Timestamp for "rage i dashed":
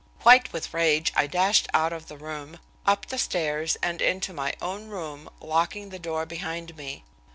0.73-1.67